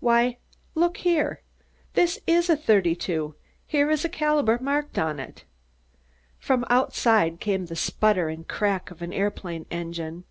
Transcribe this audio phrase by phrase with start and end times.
[0.00, 0.38] Why,
[0.74, 1.40] look here!
[1.94, 3.36] This is a 32.
[3.64, 5.44] Here is the caliber marked on it."
[6.36, 10.24] From outside came the sputter and crack of an aeroplane engine.